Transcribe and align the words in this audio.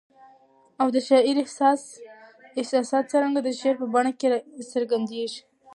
او 0.81 0.87
د 0.95 0.97
شاعر 1.07 1.35
احساسات 2.59 3.03
څرنګه 3.11 3.39
د 3.43 3.49
شعر 3.59 3.75
په 3.81 3.85
بڼه 3.93 4.11
کي 4.19 4.27
را 4.31 4.39
څرګندیږي؟ 4.73 5.41